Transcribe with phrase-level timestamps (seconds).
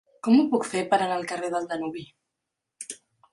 [0.27, 2.07] Com ho puc fer per anar al carrer del Danubi?